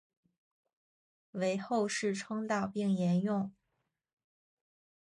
[1.33, 3.53] 为后世称道并沿用。